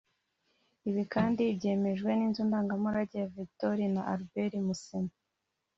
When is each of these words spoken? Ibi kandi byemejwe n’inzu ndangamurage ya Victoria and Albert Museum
Ibi 0.89 1.03
kandi 1.13 1.43
byemejwe 1.57 2.09
n’inzu 2.13 2.41
ndangamurage 2.49 3.15
ya 3.21 3.31
Victoria 3.35 3.85
and 3.89 3.97
Albert 4.11 4.53
Museum 4.67 5.05